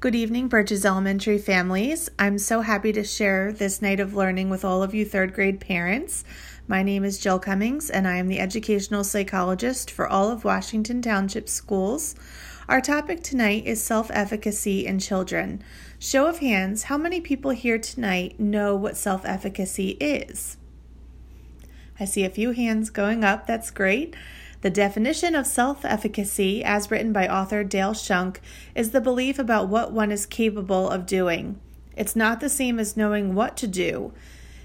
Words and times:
Good 0.00 0.14
evening, 0.14 0.46
Birches 0.46 0.84
Elementary 0.84 1.38
families. 1.38 2.08
I'm 2.20 2.38
so 2.38 2.60
happy 2.60 2.92
to 2.92 3.02
share 3.02 3.50
this 3.50 3.82
night 3.82 3.98
of 3.98 4.14
learning 4.14 4.48
with 4.48 4.64
all 4.64 4.84
of 4.84 4.94
you 4.94 5.04
third 5.04 5.34
grade 5.34 5.58
parents. 5.58 6.22
My 6.68 6.84
name 6.84 7.02
is 7.02 7.18
Jill 7.18 7.40
Cummings, 7.40 7.90
and 7.90 8.06
I 8.06 8.14
am 8.14 8.28
the 8.28 8.38
educational 8.38 9.02
psychologist 9.02 9.90
for 9.90 10.06
all 10.06 10.30
of 10.30 10.44
Washington 10.44 11.02
Township 11.02 11.48
schools. 11.48 12.14
Our 12.68 12.80
topic 12.80 13.24
tonight 13.24 13.66
is 13.66 13.82
self 13.82 14.08
efficacy 14.12 14.86
in 14.86 15.00
children. 15.00 15.64
Show 15.98 16.28
of 16.28 16.38
hands, 16.38 16.84
how 16.84 16.96
many 16.96 17.20
people 17.20 17.50
here 17.50 17.80
tonight 17.80 18.38
know 18.38 18.76
what 18.76 18.96
self 18.96 19.24
efficacy 19.24 19.96
is? 19.98 20.58
I 21.98 22.04
see 22.04 22.24
a 22.24 22.30
few 22.30 22.52
hands 22.52 22.90
going 22.90 23.24
up. 23.24 23.48
That's 23.48 23.72
great. 23.72 24.14
The 24.60 24.70
definition 24.70 25.36
of 25.36 25.46
self 25.46 25.84
efficacy, 25.84 26.64
as 26.64 26.90
written 26.90 27.12
by 27.12 27.28
author 27.28 27.62
Dale 27.62 27.94
Schunk, 27.94 28.38
is 28.74 28.90
the 28.90 29.00
belief 29.00 29.38
about 29.38 29.68
what 29.68 29.92
one 29.92 30.10
is 30.10 30.26
capable 30.26 30.90
of 30.90 31.06
doing. 31.06 31.60
It's 31.96 32.16
not 32.16 32.40
the 32.40 32.48
same 32.48 32.78
as 32.80 32.96
knowing 32.96 33.34
what 33.34 33.56
to 33.58 33.68
do. 33.68 34.12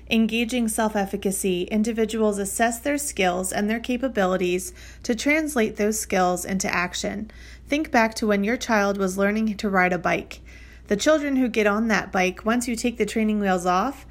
Engaging 0.09 0.67
self 0.67 0.95
efficacy, 0.95 1.63
individuals 1.63 2.39
assess 2.39 2.79
their 2.79 2.97
skills 2.97 3.53
and 3.53 3.69
their 3.69 3.79
capabilities 3.79 4.73
to 5.03 5.13
translate 5.13 5.75
those 5.75 5.99
skills 5.99 6.43
into 6.43 6.73
action. 6.73 7.29
Think 7.67 7.91
back 7.91 8.15
to 8.15 8.27
when 8.27 8.43
your 8.43 8.57
child 8.57 8.97
was 8.97 9.17
learning 9.17 9.57
to 9.57 9.69
ride 9.69 9.93
a 9.93 9.97
bike. 9.97 10.41
The 10.87 10.97
children 10.97 11.35
who 11.35 11.47
get 11.47 11.67
on 11.67 11.87
that 11.87 12.11
bike, 12.11 12.45
once 12.45 12.67
you 12.67 12.75
take 12.75 12.97
the 12.97 13.05
training 13.05 13.39
wheels 13.39 13.65
off, 13.65 14.05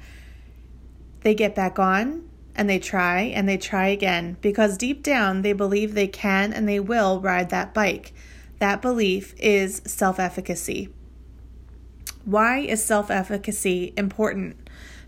they 1.21 1.35
get 1.35 1.55
back 1.55 1.77
on, 1.77 2.27
and 2.55 2.69
they 2.69 2.79
try 2.79 3.21
and 3.21 3.47
they 3.47 3.57
try 3.57 3.87
again 3.87 4.37
because 4.41 4.77
deep 4.77 5.03
down 5.03 5.41
they 5.41 5.53
believe 5.53 5.93
they 5.93 6.07
can 6.07 6.53
and 6.53 6.67
they 6.67 6.79
will 6.79 7.19
ride 7.19 7.49
that 7.49 7.73
bike. 7.73 8.13
That 8.59 8.81
belief 8.81 9.33
is 9.39 9.81
self 9.85 10.19
efficacy. 10.19 10.89
Why 12.25 12.59
is 12.59 12.83
self 12.83 13.11
efficacy 13.11 13.93
important? 13.97 14.57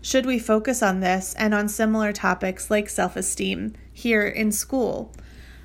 Should 0.02 0.26
we 0.26 0.38
focus 0.38 0.82
on 0.82 1.00
this 1.00 1.34
and 1.38 1.54
on 1.54 1.68
similar 1.68 2.12
topics 2.12 2.70
like 2.70 2.88
self 2.88 3.16
esteem 3.16 3.74
here 3.92 4.26
in 4.26 4.52
school? 4.52 5.12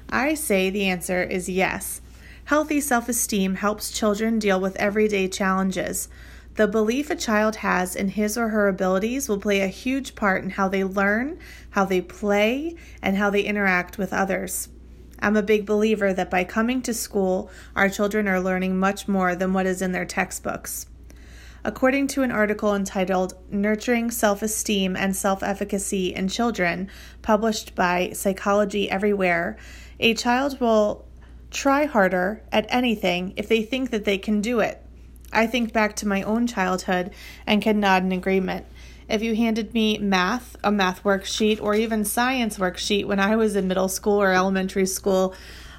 I 0.09 0.34
say 0.34 0.70
the 0.70 0.88
answer 0.88 1.24
is 1.24 1.50
yes. 1.50 2.02
Healthy 2.46 2.82
self 2.82 3.08
esteem 3.08 3.56
helps 3.56 3.92
children 3.92 4.40
deal 4.40 4.59
with 4.59 4.76
everyday 4.78 5.28
challenges. 5.28 6.08
The 6.56 6.68
belief 6.68 7.10
a 7.10 7.16
child 7.16 7.58
has 7.58 7.96
in 7.96 8.10
his 8.10 8.38
or 8.38 8.50
her 8.50 8.68
abilities 8.68 9.30
will 9.30 9.40
play 9.40 9.62
a 9.62 9.68
huge 9.68 10.16
part 10.16 10.44
in 10.44 10.52
how 10.52 10.68
they 10.68 10.84
learn, 10.84 11.40
how 11.72 11.86
they 11.86 12.02
play, 12.02 12.76
and 13.02 13.16
how 13.16 13.30
they 13.30 13.42
interact 13.42 13.98
with 13.98 14.12
others. 14.12 14.68
I'm 15.20 15.38
a 15.38 15.44
big 15.44 15.66
believer 15.66 16.14
that 16.14 16.30
by 16.30 16.44
coming 16.44 16.82
to 16.82 16.94
school, 16.94 17.50
our 17.76 17.90
children 17.90 18.28
are 18.28 18.42
learning 18.42 18.78
much 18.78 19.08
more 19.08 19.36
than 19.36 19.54
what 19.54 19.66
is 19.66 19.82
in 19.82 19.94
their 19.94 20.06
textbooks. 20.06 20.88
According 21.64 22.08
to 22.08 22.24
an 22.24 22.32
article 22.32 22.74
entitled 22.74 23.36
Nurturing 23.52 24.10
Self 24.10 24.42
Esteem 24.42 24.96
and 24.96 25.16
Self 25.16 25.44
Efficacy 25.44 26.14
in 26.14 26.28
Children, 26.28 26.90
published 27.22 27.76
by 27.76 28.12
Psychology 28.14 28.90
Everywhere, 28.90 29.58
a 30.00 30.16
child 30.16 30.60
will 30.60 31.06
try 31.52 31.86
harder 31.86 32.42
at 32.52 32.66
anything 32.70 33.34
if 33.38 33.48
they 33.48 33.62
think 33.62 33.92
that 33.92 34.06
they 34.06 34.18
can 34.18 34.42
do 34.42 34.60
it. 34.60 34.84
I 35.34 35.48
think 35.48 35.74
back 35.74 35.96
to 35.98 36.08
my 36.08 36.24
own 36.24 36.48
childhood 36.48 37.12
and 37.48 37.62
can 37.62 37.80
nod 37.80 38.04
in 38.04 38.12
agreement. 38.12 38.66
If 39.10 39.22
you 39.22 39.36
handed 39.36 39.74
me 39.74 39.98
math, 39.98 40.56
a 40.64 40.72
math 40.72 41.04
worksheet, 41.04 41.62
or 41.62 41.76
even 41.76 42.06
science 42.06 42.58
worksheet 42.58 43.06
when 43.06 43.20
I 43.20 43.36
was 43.36 43.56
in 43.56 43.68
middle 43.68 43.90
school 43.90 44.22
or 44.22 44.32
elementary 44.32 44.86
school, 44.86 45.34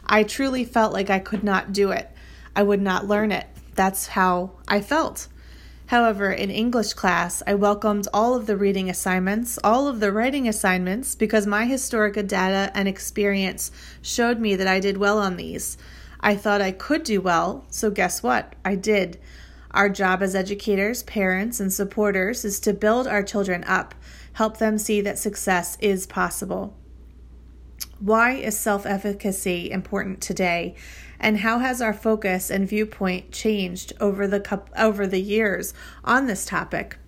I 0.06 0.23
truly 0.23 0.64
felt 0.64 0.92
like 0.92 1.08
I 1.08 1.19
could 1.19 1.42
not 1.42 1.73
do 1.73 1.91
it. 1.91 2.11
I 2.55 2.62
would 2.62 2.83
not 2.83 3.06
learn 3.06 3.33
it. 3.33 3.47
That's 3.75 4.08
how 4.08 4.53
I 4.69 4.80
felt. 4.80 5.28
However, 5.86 6.30
in 6.30 6.50
English 6.50 6.95
class, 6.95 7.42
I 7.47 7.55
welcomed 7.55 8.08
all 8.14 8.34
of 8.34 8.47
the 8.47 8.56
reading 8.56 8.89
assignments, 8.89 9.58
all 9.62 9.89
of 9.89 10.00
the 10.00 10.12
writing 10.12 10.48
assignments, 10.48 11.14
because 11.14 11.47
my 11.47 11.67
historical 11.67 12.23
data 12.23 12.70
and 12.74 12.89
experience 12.89 13.70
showed 14.01 14.40
me 14.40 14.57
that 14.57 14.67
I 14.67 14.80
did 14.80 14.96
well 14.96 15.19
on 15.19 15.36
these. 15.36 15.77
I 16.22 16.36
thought 16.36 16.62
I 16.62 16.70
could 16.70 17.02
do 17.02 17.20
well, 17.20 17.64
so 17.68 17.90
guess 17.90 18.22
what? 18.22 18.55
I 18.64 18.77
did. 18.77 19.18
Our 19.72 19.88
job 19.88 20.22
as 20.22 20.34
educators, 20.34 21.02
parents, 21.02 21.58
and 21.58 21.72
supporters 21.72 22.44
is 22.44 22.60
to 22.60 22.72
build 22.72 23.06
our 23.06 23.22
children 23.22 23.64
up, 23.64 23.94
help 24.34 24.58
them 24.58 24.78
see 24.78 25.00
that 25.00 25.18
success 25.18 25.77
is 25.80 26.06
possible. 26.06 26.77
Why 27.98 28.33
is 28.33 28.58
self 28.58 28.84
efficacy 28.84 29.70
important 29.70 30.20
today? 30.20 30.74
And 31.18 31.38
how 31.38 31.60
has 31.60 31.80
our 31.80 31.94
focus 31.94 32.50
and 32.50 32.68
viewpoint 32.68 33.30
changed 33.33 33.92
over 34.00 34.27
the, 34.27 34.62
over 34.77 35.06
the 35.06 35.20
years 35.20 35.72
on 36.04 36.27
this 36.27 36.44
topic? 36.44 36.98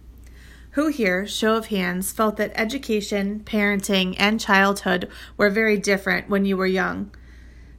Who 0.73 0.89
here, 0.89 1.27
show 1.27 1.57
of 1.57 1.67
hands, 1.67 2.13
felt 2.13 2.37
that 2.39 2.53
education, 2.55 3.43
parenting, 3.45 4.17
and 4.19 4.41
childhood 4.41 5.09
were 5.37 5.51
very 5.51 5.77
different 5.77 6.29
when 6.29 6.45
you 6.45 6.57
were 6.57 6.67
young? 6.67 7.13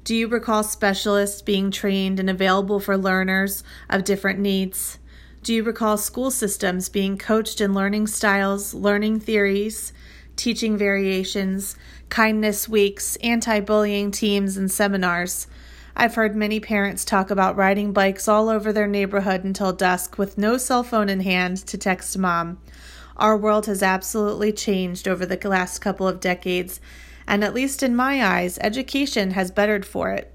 Do 0.05 0.13
you 0.13 0.27
recall 0.27 0.61
specialists 0.61 1.41
being 1.41 1.71
trained 1.71 2.19
and 2.19 2.29
available 2.29 2.79
for 2.79 2.95
learners 2.95 3.63
of 3.89 4.03
different 4.03 4.37
needs? 4.37 4.99
Do 5.41 5.51
you 5.51 5.63
recall 5.63 5.97
school 5.97 6.29
systems 6.29 6.89
being 6.89 7.17
coached 7.17 7.59
in 7.59 7.73
learning 7.73 8.05
styles, 8.05 8.75
learning 8.75 9.21
theories, 9.21 9.93
teaching 10.35 10.77
variations, 10.77 11.75
kindness 12.09 12.69
weeks, 12.69 13.15
anti 13.15 13.59
bullying 13.61 14.11
teams, 14.11 14.57
and 14.57 14.71
seminars? 14.71 15.47
I've 15.95 16.13
heard 16.13 16.35
many 16.35 16.59
parents 16.59 17.03
talk 17.03 17.31
about 17.31 17.57
riding 17.57 17.91
bikes 17.91 18.27
all 18.27 18.47
over 18.47 18.71
their 18.71 18.85
neighborhood 18.85 19.43
until 19.43 19.73
dusk 19.73 20.19
with 20.19 20.37
no 20.37 20.57
cell 20.57 20.83
phone 20.83 21.09
in 21.09 21.21
hand 21.21 21.65
to 21.65 21.79
text 21.79 22.15
mom. 22.15 22.59
Our 23.17 23.35
world 23.35 23.65
has 23.65 23.81
absolutely 23.81 24.51
changed 24.51 25.07
over 25.07 25.25
the 25.25 25.49
last 25.49 25.79
couple 25.79 26.07
of 26.07 26.19
decades, 26.19 26.79
and 27.27 27.43
at 27.43 27.53
least 27.53 27.83
in 27.83 27.95
my 27.95 28.23
eyes, 28.23 28.57
education 28.61 29.31
has 29.31 29.51
bettered 29.51 29.85
for 29.85 30.11
it. 30.11 30.31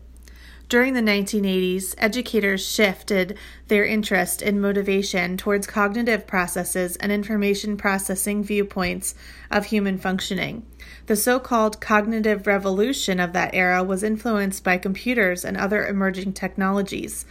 During 0.70 0.94
the 0.94 1.00
1980s, 1.00 1.96
educators 1.98 2.64
shifted 2.64 3.36
their 3.66 3.84
interest 3.84 4.40
and 4.40 4.62
motivation 4.62 5.36
towards 5.36 5.66
cognitive 5.66 6.28
processes 6.28 6.94
and 6.98 7.10
information 7.10 7.76
processing 7.76 8.44
viewpoints 8.44 9.16
of 9.50 9.66
human 9.66 9.98
functioning. 9.98 10.64
The 11.06 11.16
so 11.16 11.40
called 11.40 11.80
cognitive 11.80 12.46
revolution 12.46 13.18
of 13.18 13.32
that 13.32 13.52
era 13.52 13.82
was 13.82 14.04
influenced 14.04 14.62
by 14.62 14.78
computers 14.78 15.44
and 15.44 15.56
other 15.56 15.84
emerging 15.84 16.34
technologies. 16.34 17.26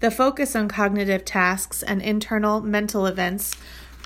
The 0.00 0.10
focus 0.10 0.54
on 0.54 0.68
cognitive 0.68 1.24
tasks 1.24 1.82
and 1.82 2.02
internal 2.02 2.60
mental 2.60 3.06
events 3.06 3.56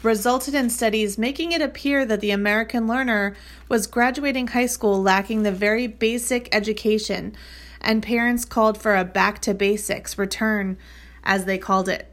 resulted 0.02 0.54
in 0.54 0.70
studies 0.70 1.18
making 1.18 1.52
it 1.52 1.62
appear 1.62 2.04
that 2.06 2.20
the 2.20 2.30
American 2.30 2.86
learner 2.86 3.36
was 3.68 3.86
graduating 3.86 4.48
high 4.48 4.66
school 4.66 5.00
lacking 5.00 5.42
the 5.42 5.52
very 5.52 5.86
basic 5.86 6.48
education, 6.54 7.34
and 7.80 8.02
parents 8.02 8.44
called 8.44 8.76
for 8.76 8.96
a 8.96 9.04
back 9.04 9.40
to 9.40 9.54
basics 9.54 10.18
return, 10.18 10.76
as 11.24 11.44
they 11.44 11.58
called 11.58 11.88
it. 11.88 12.12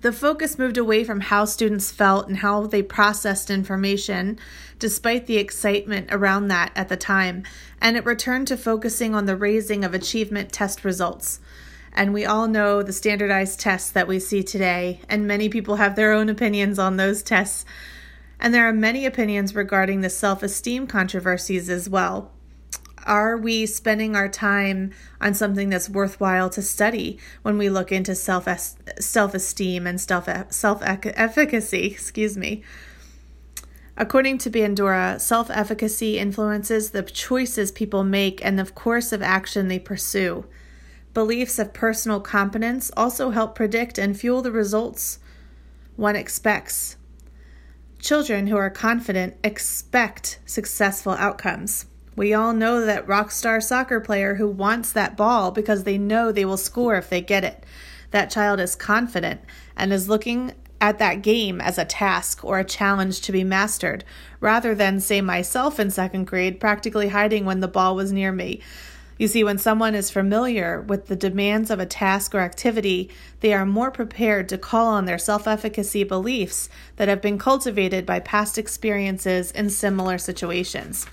The 0.00 0.12
focus 0.12 0.58
moved 0.58 0.78
away 0.78 1.04
from 1.04 1.20
how 1.20 1.44
students 1.44 1.90
felt 1.90 2.26
and 2.26 2.38
how 2.38 2.66
they 2.66 2.82
processed 2.82 3.50
information, 3.50 4.38
despite 4.78 5.26
the 5.26 5.36
excitement 5.36 6.08
around 6.10 6.48
that 6.48 6.72
at 6.74 6.88
the 6.88 6.96
time, 6.96 7.42
and 7.82 7.98
it 7.98 8.06
returned 8.06 8.48
to 8.48 8.56
focusing 8.56 9.14
on 9.14 9.26
the 9.26 9.36
raising 9.36 9.84
of 9.84 9.92
achievement 9.92 10.52
test 10.52 10.84
results. 10.86 11.40
And 11.92 12.14
we 12.14 12.24
all 12.24 12.46
know 12.46 12.82
the 12.82 12.92
standardized 12.92 13.60
tests 13.60 13.90
that 13.90 14.08
we 14.08 14.20
see 14.20 14.42
today, 14.42 15.00
and 15.08 15.26
many 15.26 15.48
people 15.48 15.76
have 15.76 15.96
their 15.96 16.12
own 16.12 16.28
opinions 16.28 16.78
on 16.78 16.96
those 16.96 17.22
tests. 17.22 17.64
And 18.38 18.54
there 18.54 18.68
are 18.68 18.72
many 18.72 19.04
opinions 19.04 19.54
regarding 19.54 20.00
the 20.00 20.10
self 20.10 20.42
esteem 20.42 20.86
controversies 20.86 21.68
as 21.68 21.88
well. 21.88 22.30
Are 23.06 23.36
we 23.36 23.66
spending 23.66 24.14
our 24.14 24.28
time 24.28 24.92
on 25.20 25.34
something 25.34 25.70
that's 25.70 25.88
worthwhile 25.88 26.50
to 26.50 26.62
study 26.62 27.18
when 27.42 27.56
we 27.58 27.70
look 27.70 27.90
into 27.90 28.14
self 28.14 28.46
self 28.98 29.34
esteem 29.34 29.86
and 29.86 30.00
self 30.00 30.28
self 30.52 30.82
efficacy? 30.82 31.86
Excuse 31.86 32.36
me. 32.36 32.62
According 33.96 34.38
to 34.38 34.50
Bandura, 34.50 35.20
self 35.20 35.50
efficacy 35.50 36.18
influences 36.18 36.90
the 36.90 37.02
choices 37.02 37.72
people 37.72 38.04
make 38.04 38.44
and 38.44 38.58
the 38.58 38.64
course 38.64 39.12
of 39.12 39.22
action 39.22 39.68
they 39.68 39.78
pursue. 39.78 40.46
Beliefs 41.12 41.58
of 41.58 41.72
personal 41.72 42.20
competence 42.20 42.90
also 42.96 43.30
help 43.30 43.56
predict 43.56 43.98
and 43.98 44.18
fuel 44.18 44.42
the 44.42 44.52
results 44.52 45.18
one 45.96 46.16
expects. 46.16 46.96
Children 47.98 48.46
who 48.46 48.56
are 48.56 48.70
confident 48.70 49.36
expect 49.44 50.38
successful 50.46 51.12
outcomes. 51.12 51.86
We 52.16 52.32
all 52.32 52.52
know 52.52 52.86
that 52.86 53.08
rock 53.08 53.30
star 53.32 53.60
soccer 53.60 54.00
player 54.00 54.36
who 54.36 54.48
wants 54.48 54.92
that 54.92 55.16
ball 55.16 55.50
because 55.50 55.84
they 55.84 55.98
know 55.98 56.32
they 56.32 56.44
will 56.44 56.56
score 56.56 56.96
if 56.96 57.10
they 57.10 57.20
get 57.20 57.44
it. 57.44 57.64
That 58.12 58.30
child 58.30 58.60
is 58.60 58.76
confident 58.76 59.40
and 59.76 59.92
is 59.92 60.08
looking 60.08 60.54
at 60.80 60.98
that 60.98 61.22
game 61.22 61.60
as 61.60 61.76
a 61.76 61.84
task 61.84 62.42
or 62.44 62.58
a 62.58 62.64
challenge 62.64 63.20
to 63.22 63.32
be 63.32 63.44
mastered, 63.44 64.02
rather 64.40 64.74
than, 64.74 64.98
say, 64.98 65.20
myself 65.20 65.78
in 65.78 65.90
second 65.90 66.26
grade, 66.26 66.58
practically 66.58 67.08
hiding 67.08 67.44
when 67.44 67.60
the 67.60 67.68
ball 67.68 67.94
was 67.94 68.12
near 68.12 68.32
me 68.32 68.62
You 69.20 69.28
see, 69.28 69.44
when 69.44 69.58
someone 69.58 69.94
is 69.94 70.10
familiar 70.10 70.80
with 70.80 71.08
the 71.08 71.14
demands 71.14 71.68
of 71.68 71.78
a 71.78 71.84
task 71.84 72.34
or 72.34 72.40
activity, 72.40 73.10
they 73.40 73.52
are 73.52 73.66
more 73.66 73.90
prepared 73.90 74.48
to 74.48 74.56
call 74.56 74.86
on 74.86 75.04
their 75.04 75.18
self 75.18 75.46
efficacy 75.46 76.04
beliefs 76.04 76.70
that 76.96 77.08
have 77.08 77.20
been 77.20 77.36
cultivated 77.36 78.06
by 78.06 78.20
past 78.20 78.56
experiences 78.56 79.50
in 79.50 79.68
similar 79.68 80.16
situations. 80.16 81.04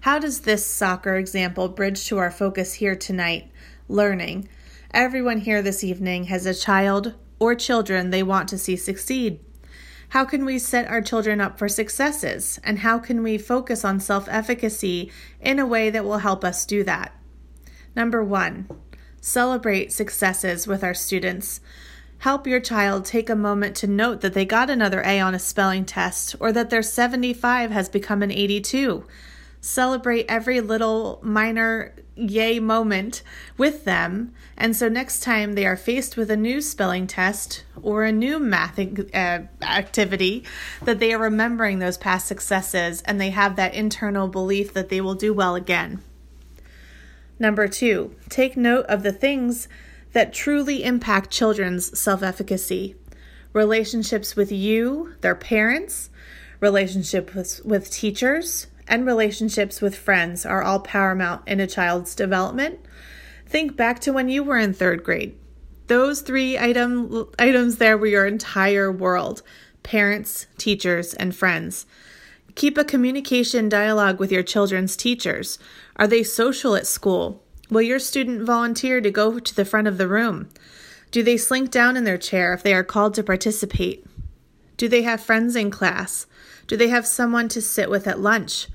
How 0.00 0.18
does 0.18 0.40
this 0.40 0.66
soccer 0.66 1.16
example 1.16 1.70
bridge 1.70 2.06
to 2.08 2.18
our 2.18 2.30
focus 2.30 2.74
here 2.74 2.94
tonight? 2.94 3.50
Learning. 3.88 4.46
Everyone 4.90 5.38
here 5.38 5.62
this 5.62 5.82
evening 5.82 6.24
has 6.24 6.44
a 6.44 6.52
child 6.52 7.14
or 7.38 7.54
children 7.54 8.10
they 8.10 8.22
want 8.22 8.50
to 8.50 8.58
see 8.58 8.76
succeed. 8.76 9.40
How 10.10 10.24
can 10.24 10.44
we 10.44 10.58
set 10.58 10.88
our 10.88 11.00
children 11.00 11.40
up 11.40 11.58
for 11.58 11.68
successes? 11.68 12.60
And 12.62 12.80
how 12.80 12.98
can 12.98 13.22
we 13.22 13.38
focus 13.38 13.84
on 13.84 14.00
self 14.00 14.28
efficacy 14.28 15.10
in 15.40 15.58
a 15.58 15.66
way 15.66 15.90
that 15.90 16.04
will 16.04 16.18
help 16.18 16.44
us 16.44 16.64
do 16.64 16.84
that? 16.84 17.12
Number 17.96 18.22
one, 18.22 18.68
celebrate 19.20 19.92
successes 19.92 20.66
with 20.66 20.84
our 20.84 20.94
students. 20.94 21.60
Help 22.18 22.46
your 22.46 22.60
child 22.60 23.04
take 23.04 23.28
a 23.28 23.36
moment 23.36 23.76
to 23.76 23.86
note 23.86 24.20
that 24.20 24.34
they 24.34 24.44
got 24.44 24.70
another 24.70 25.02
A 25.04 25.20
on 25.20 25.34
a 25.34 25.38
spelling 25.38 25.84
test 25.84 26.36
or 26.40 26.52
that 26.52 26.70
their 26.70 26.82
75 26.82 27.70
has 27.70 27.88
become 27.88 28.22
an 28.22 28.30
82 28.30 29.04
celebrate 29.64 30.26
every 30.28 30.60
little 30.60 31.18
minor 31.22 31.94
yay 32.16 32.60
moment 32.60 33.22
with 33.56 33.84
them. 33.84 34.32
And 34.56 34.76
so 34.76 34.88
next 34.88 35.20
time 35.20 35.54
they 35.54 35.66
are 35.66 35.76
faced 35.76 36.16
with 36.16 36.30
a 36.30 36.36
new 36.36 36.60
spelling 36.60 37.06
test 37.06 37.64
or 37.82 38.04
a 38.04 38.12
new 38.12 38.38
math 38.38 38.78
uh, 38.78 39.40
activity, 39.62 40.44
that 40.82 40.98
they 40.98 41.12
are 41.12 41.18
remembering 41.18 41.78
those 41.78 41.98
past 41.98 42.26
successes 42.26 43.02
and 43.02 43.20
they 43.20 43.30
have 43.30 43.56
that 43.56 43.74
internal 43.74 44.28
belief 44.28 44.72
that 44.74 44.88
they 44.88 45.00
will 45.00 45.14
do 45.14 45.32
well 45.32 45.54
again. 45.54 46.02
Number 47.38 47.66
two, 47.66 48.14
take 48.28 48.56
note 48.56 48.86
of 48.86 49.02
the 49.02 49.12
things 49.12 49.68
that 50.12 50.32
truly 50.32 50.84
impact 50.84 51.30
children's 51.30 51.98
self 51.98 52.22
efficacy 52.22 52.96
relationships 53.52 54.34
with 54.34 54.50
you, 54.50 55.14
their 55.20 55.34
parents, 55.34 56.10
relationships 56.60 57.34
with, 57.34 57.60
with 57.64 57.90
teachers, 57.90 58.66
and 58.86 59.06
relationships 59.06 59.80
with 59.80 59.96
friends 59.96 60.44
are 60.44 60.62
all 60.62 60.80
paramount 60.80 61.46
in 61.46 61.60
a 61.60 61.66
child's 61.66 62.14
development. 62.14 62.80
Think 63.46 63.76
back 63.76 64.00
to 64.00 64.12
when 64.12 64.28
you 64.28 64.42
were 64.42 64.58
in 64.58 64.72
third 64.72 65.04
grade. 65.04 65.36
Those 65.86 66.22
three 66.22 66.58
item, 66.58 67.28
items 67.38 67.76
there 67.76 67.98
were 67.98 68.06
your 68.06 68.26
entire 68.26 68.90
world 68.90 69.42
parents, 69.82 70.46
teachers, 70.56 71.12
and 71.12 71.36
friends. 71.36 71.86
Keep 72.54 72.78
a 72.78 72.84
communication 72.84 73.68
dialogue 73.68 74.18
with 74.18 74.32
your 74.32 74.42
children's 74.42 74.96
teachers. 74.96 75.58
Are 75.96 76.06
they 76.06 76.22
social 76.22 76.74
at 76.74 76.86
school? 76.86 77.42
Will 77.68 77.82
your 77.82 77.98
student 77.98 78.42
volunteer 78.42 79.00
to 79.00 79.10
go 79.10 79.38
to 79.38 79.54
the 79.54 79.64
front 79.64 79.86
of 79.86 79.98
the 79.98 80.08
room? 80.08 80.48
Do 81.10 81.22
they 81.22 81.36
slink 81.36 81.70
down 81.70 81.96
in 81.96 82.04
their 82.04 82.18
chair 82.18 82.54
if 82.54 82.62
they 82.62 82.74
are 82.74 82.82
called 82.82 83.14
to 83.14 83.22
participate? 83.22 84.06
Do 84.76 84.88
they 84.88 85.02
have 85.02 85.20
friends 85.20 85.54
in 85.54 85.70
class? 85.70 86.26
Do 86.66 86.76
they 86.76 86.88
have 86.88 87.06
someone 87.06 87.48
to 87.50 87.60
sit 87.60 87.90
with 87.90 88.06
at 88.06 88.20
lunch? 88.20 88.68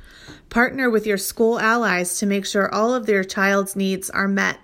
Partner 0.50 0.89
with 0.89 1.07
your 1.07 1.18
school 1.18 1.59
allies 1.59 2.18
to 2.18 2.25
make 2.25 2.45
sure 2.45 2.74
all 2.74 2.94
of 2.94 3.06
their 3.06 3.24
child's 3.24 3.75
needs 3.75 4.09
are 4.09 4.27
met. 4.27 4.59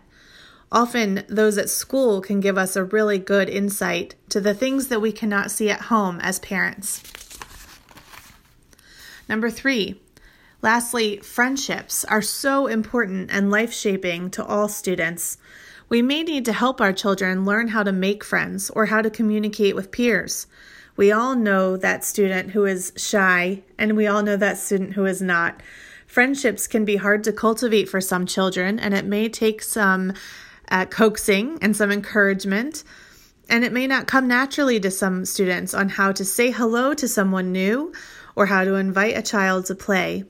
Often, 0.72 1.24
those 1.30 1.58
at 1.58 1.70
school 1.70 2.22
can 2.22 2.40
give 2.40 2.58
us 2.58 2.76
a 2.76 2.84
really 2.84 3.18
good 3.18 3.50
insight 3.50 4.16
to 4.30 4.42
the 4.42 4.54
things 4.54 4.88
that 4.88 5.02
we 5.02 5.12
cannot 5.12 5.52
see 5.52 5.70
at 5.70 5.84
home 5.84 6.20
as 6.22 6.40
parents. 6.40 7.02
Number 9.30 9.50
three, 9.50 10.02
lastly, 10.62 11.18
friendships 11.18 12.04
are 12.06 12.22
so 12.22 12.68
important 12.68 13.32
and 13.32 13.50
life 13.50 13.74
shaping 13.74 14.30
to 14.32 14.46
all 14.46 14.68
students. 14.68 15.38
We 15.88 16.02
may 16.02 16.24
need 16.24 16.46
to 16.46 16.54
help 16.54 16.82
our 16.82 16.94
children 16.94 17.46
learn 17.46 17.70
how 17.70 17.84
to 17.84 17.92
make 17.92 18.24
friends 18.24 18.70
or 18.72 18.88
how 18.88 19.02
to 19.02 19.10
communicate 19.10 19.76
with 19.76 19.92
peers. 19.92 20.48
We 20.98 21.12
all 21.12 21.36
know 21.36 21.76
that 21.78 22.06
student 22.06 22.52
who 22.52 22.66
is 22.66 22.94
shy, 22.96 23.64
and 23.78 23.98
we 23.98 24.08
all 24.08 24.24
know 24.24 24.38
that 24.38 24.58
student 24.58 24.94
who 24.94 25.06
is 25.06 25.22
not. 25.22 25.62
Friendships 26.08 26.68
can 26.68 26.86
be 26.86 26.96
hard 26.96 27.24
to 27.26 27.34
cultivate 27.34 27.90
for 27.90 28.00
some 28.00 28.26
children, 28.26 28.80
and 28.80 28.94
it 28.94 29.06
may 29.06 29.28
take 29.28 29.62
some 29.62 30.14
uh, 30.70 30.86
coaxing 30.86 31.58
and 31.62 31.76
some 31.76 31.92
encouragement. 31.92 32.84
And 33.50 33.64
it 33.64 33.74
may 33.74 33.88
not 33.88 34.08
come 34.08 34.28
naturally 34.28 34.80
to 34.80 34.90
some 34.90 35.26
students 35.26 35.74
on 35.74 35.90
how 35.90 36.12
to 36.14 36.24
say 36.24 36.52
hello 36.52 36.94
to 36.94 37.08
someone 37.08 37.52
new 37.52 37.94
or 38.36 38.46
how 38.46 38.64
to 38.64 38.76
invite 38.76 39.18
a 39.18 39.22
child 39.22 39.66
to 39.66 39.76
play. 39.76 40.24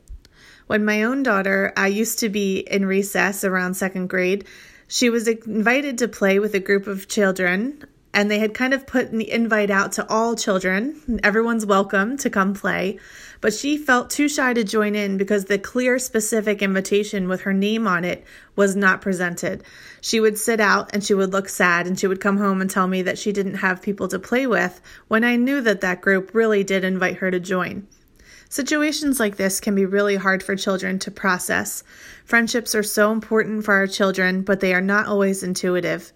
When 0.67 0.83
my 0.83 1.03
own 1.03 1.21
daughter 1.21 1.71
I 1.77 1.87
used 1.87 2.19
to 2.19 2.29
be 2.29 2.59
in 2.59 2.85
recess 2.85 3.43
around 3.43 3.75
second 3.75 4.07
grade, 4.07 4.45
she 4.87 5.09
was 5.09 5.27
invited 5.27 5.99
to 5.99 6.07
play 6.07 6.39
with 6.39 6.55
a 6.55 6.59
group 6.59 6.87
of 6.87 7.07
children 7.07 7.83
and 8.15 8.31
they 8.31 8.39
had 8.39 8.53
kind 8.53 8.73
of 8.73 8.87
put 8.87 9.11
the 9.11 9.29
invite 9.29 9.69
out 9.69 9.91
to 9.91 10.09
all 10.09 10.37
children. 10.37 11.19
Everyone's 11.21 11.65
welcome 11.65 12.15
to 12.19 12.29
come 12.29 12.53
play. 12.53 12.97
But 13.41 13.53
she 13.53 13.77
felt 13.77 14.09
too 14.09 14.29
shy 14.29 14.53
to 14.53 14.63
join 14.63 14.95
in 14.95 15.17
because 15.17 15.45
the 15.45 15.59
clear, 15.59 15.99
specific 15.99 16.61
invitation 16.61 17.27
with 17.27 17.41
her 17.41 17.51
name 17.51 17.85
on 17.85 18.05
it 18.05 18.23
was 18.55 18.73
not 18.73 19.01
presented. 19.01 19.65
She 19.99 20.21
would 20.21 20.37
sit 20.37 20.61
out 20.61 20.91
and 20.93 21.03
she 21.03 21.13
would 21.13 21.33
look 21.33 21.49
sad 21.49 21.87
and 21.87 21.99
she 21.99 22.07
would 22.07 22.21
come 22.21 22.37
home 22.37 22.61
and 22.61 22.69
tell 22.69 22.87
me 22.87 23.01
that 23.01 23.19
she 23.19 23.33
didn't 23.33 23.55
have 23.55 23.81
people 23.81 24.07
to 24.07 24.17
play 24.17 24.47
with 24.47 24.79
when 25.09 25.25
I 25.25 25.35
knew 25.35 25.59
that 25.59 25.81
that 25.81 25.99
group 25.99 26.33
really 26.33 26.63
did 26.63 26.85
invite 26.85 27.17
her 27.17 27.29
to 27.29 27.39
join. 27.39 27.85
Situations 28.47 29.19
like 29.19 29.35
this 29.35 29.59
can 29.59 29.75
be 29.75 29.85
really 29.85 30.15
hard 30.15 30.41
for 30.41 30.55
children 30.55 30.99
to 30.99 31.11
process. 31.11 31.83
Friendships 32.23 32.73
are 32.73 32.83
so 32.83 33.11
important 33.11 33.65
for 33.65 33.73
our 33.73 33.87
children, 33.87 34.41
but 34.41 34.61
they 34.61 34.73
are 34.73 34.79
not 34.79 35.07
always 35.07 35.43
intuitive. 35.43 36.13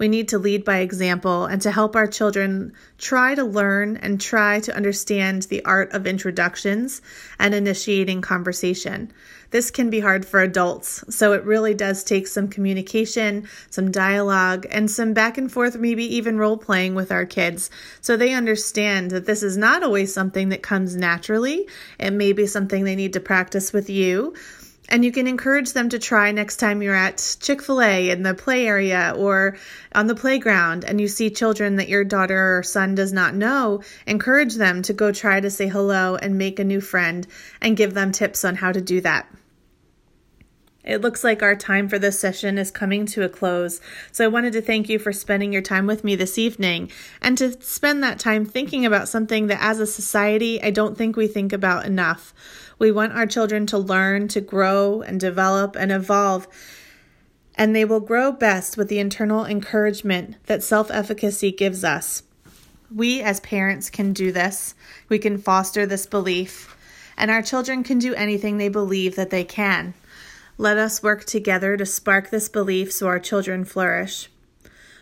We 0.00 0.08
need 0.08 0.28
to 0.28 0.38
lead 0.38 0.64
by 0.64 0.78
example 0.78 1.44
and 1.44 1.60
to 1.60 1.70
help 1.70 1.94
our 1.94 2.06
children 2.06 2.72
try 2.96 3.34
to 3.34 3.44
learn 3.44 3.98
and 3.98 4.18
try 4.18 4.58
to 4.60 4.74
understand 4.74 5.42
the 5.42 5.62
art 5.66 5.92
of 5.92 6.06
introductions 6.06 7.02
and 7.38 7.54
initiating 7.54 8.22
conversation. 8.22 9.12
This 9.50 9.70
can 9.70 9.90
be 9.90 10.00
hard 10.00 10.24
for 10.24 10.40
adults, 10.40 11.04
so 11.14 11.34
it 11.34 11.44
really 11.44 11.74
does 11.74 12.02
take 12.02 12.28
some 12.28 12.48
communication, 12.48 13.46
some 13.68 13.90
dialogue, 13.90 14.66
and 14.70 14.90
some 14.90 15.12
back 15.12 15.36
and 15.36 15.52
forth, 15.52 15.76
maybe 15.76 16.16
even 16.16 16.38
role 16.38 16.56
playing 16.56 16.94
with 16.94 17.12
our 17.12 17.26
kids 17.26 17.68
so 18.00 18.16
they 18.16 18.32
understand 18.32 19.10
that 19.10 19.26
this 19.26 19.42
is 19.42 19.58
not 19.58 19.82
always 19.82 20.14
something 20.14 20.48
that 20.48 20.62
comes 20.62 20.96
naturally. 20.96 21.68
It 21.98 22.12
may 22.12 22.32
be 22.32 22.46
something 22.46 22.84
they 22.84 22.96
need 22.96 23.12
to 23.12 23.20
practice 23.20 23.70
with 23.70 23.90
you 23.90 24.34
and 24.90 25.04
you 25.04 25.12
can 25.12 25.26
encourage 25.26 25.72
them 25.72 25.88
to 25.88 25.98
try 25.98 26.32
next 26.32 26.56
time 26.56 26.82
you're 26.82 26.94
at 26.94 27.36
Chick 27.40 27.62
fil 27.62 27.80
A 27.80 28.10
in 28.10 28.22
the 28.22 28.34
play 28.34 28.66
area 28.66 29.14
or 29.16 29.56
on 29.94 30.06
the 30.06 30.14
playground 30.14 30.84
and 30.84 31.00
you 31.00 31.08
see 31.08 31.30
children 31.30 31.76
that 31.76 31.88
your 31.88 32.04
daughter 32.04 32.58
or 32.58 32.62
son 32.62 32.94
does 32.94 33.12
not 33.12 33.34
know. 33.34 33.82
Encourage 34.06 34.56
them 34.56 34.82
to 34.82 34.92
go 34.92 35.12
try 35.12 35.40
to 35.40 35.50
say 35.50 35.68
hello 35.68 36.16
and 36.16 36.36
make 36.36 36.58
a 36.58 36.64
new 36.64 36.80
friend 36.80 37.26
and 37.60 37.76
give 37.76 37.94
them 37.94 38.12
tips 38.12 38.44
on 38.44 38.56
how 38.56 38.72
to 38.72 38.80
do 38.80 39.00
that. 39.00 39.26
It 40.82 41.02
looks 41.02 41.22
like 41.22 41.42
our 41.42 41.54
time 41.54 41.88
for 41.90 41.98
this 41.98 42.18
session 42.18 42.56
is 42.56 42.70
coming 42.70 43.04
to 43.06 43.22
a 43.22 43.28
close. 43.28 43.80
So 44.12 44.24
I 44.24 44.28
wanted 44.28 44.54
to 44.54 44.62
thank 44.62 44.88
you 44.88 44.98
for 44.98 45.12
spending 45.12 45.52
your 45.52 45.62
time 45.62 45.86
with 45.86 46.04
me 46.04 46.16
this 46.16 46.38
evening 46.38 46.90
and 47.20 47.36
to 47.36 47.60
spend 47.62 48.02
that 48.02 48.18
time 48.18 48.46
thinking 48.46 48.86
about 48.86 49.08
something 49.08 49.48
that 49.48 49.62
as 49.62 49.78
a 49.78 49.86
society 49.86 50.62
I 50.62 50.70
don't 50.70 50.96
think 50.96 51.16
we 51.16 51.26
think 51.26 51.52
about 51.52 51.84
enough. 51.84 52.32
We 52.78 52.90
want 52.90 53.12
our 53.12 53.26
children 53.26 53.66
to 53.66 53.78
learn, 53.78 54.28
to 54.28 54.40
grow 54.40 55.02
and 55.02 55.20
develop 55.20 55.76
and 55.76 55.92
evolve. 55.92 56.48
And 57.56 57.76
they 57.76 57.84
will 57.84 58.00
grow 58.00 58.32
best 58.32 58.78
with 58.78 58.88
the 58.88 59.00
internal 59.00 59.44
encouragement 59.44 60.36
that 60.46 60.62
self 60.62 60.90
efficacy 60.90 61.52
gives 61.52 61.84
us. 61.84 62.22
We 62.94 63.20
as 63.20 63.38
parents 63.40 63.90
can 63.90 64.14
do 64.14 64.32
this. 64.32 64.74
We 65.10 65.18
can 65.18 65.36
foster 65.36 65.84
this 65.84 66.06
belief. 66.06 66.74
And 67.18 67.30
our 67.30 67.42
children 67.42 67.84
can 67.84 67.98
do 67.98 68.14
anything 68.14 68.56
they 68.56 68.70
believe 68.70 69.14
that 69.16 69.28
they 69.28 69.44
can. 69.44 69.92
Let 70.60 70.76
us 70.76 71.02
work 71.02 71.24
together 71.24 71.78
to 71.78 71.86
spark 71.86 72.28
this 72.28 72.50
belief 72.50 72.92
so 72.92 73.06
our 73.06 73.18
children 73.18 73.64
flourish. 73.64 74.28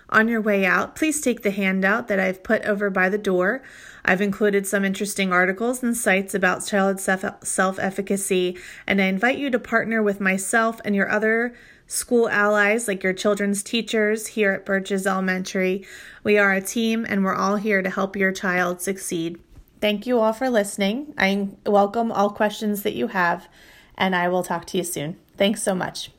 On 0.08 0.28
your 0.28 0.40
way 0.40 0.64
out, 0.64 0.94
please 0.94 1.20
take 1.20 1.42
the 1.42 1.50
handout 1.50 2.06
that 2.06 2.20
I've 2.20 2.44
put 2.44 2.62
over 2.62 2.90
by 2.90 3.08
the 3.08 3.18
door. 3.18 3.64
I've 4.04 4.20
included 4.20 4.68
some 4.68 4.84
interesting 4.84 5.32
articles 5.32 5.82
and 5.82 5.96
sites 5.96 6.32
about 6.32 6.64
child 6.64 7.00
self 7.00 7.78
efficacy, 7.80 8.56
and 8.86 9.02
I 9.02 9.06
invite 9.06 9.38
you 9.38 9.50
to 9.50 9.58
partner 9.58 10.00
with 10.00 10.20
myself 10.20 10.80
and 10.84 10.94
your 10.94 11.10
other 11.10 11.56
school 11.88 12.28
allies, 12.28 12.86
like 12.86 13.02
your 13.02 13.12
children's 13.12 13.64
teachers 13.64 14.28
here 14.28 14.52
at 14.52 14.64
Birches 14.64 15.08
Elementary. 15.08 15.84
We 16.22 16.38
are 16.38 16.52
a 16.52 16.60
team, 16.60 17.04
and 17.08 17.24
we're 17.24 17.34
all 17.34 17.56
here 17.56 17.82
to 17.82 17.90
help 17.90 18.14
your 18.14 18.30
child 18.30 18.80
succeed. 18.80 19.40
Thank 19.80 20.06
you 20.06 20.20
all 20.20 20.32
for 20.32 20.50
listening. 20.50 21.14
I 21.18 21.48
welcome 21.66 22.12
all 22.12 22.30
questions 22.30 22.84
that 22.84 22.94
you 22.94 23.08
have, 23.08 23.48
and 23.96 24.14
I 24.14 24.28
will 24.28 24.44
talk 24.44 24.64
to 24.66 24.78
you 24.78 24.84
soon. 24.84 25.16
Thanks 25.38 25.62
so 25.62 25.74
much. 25.74 26.10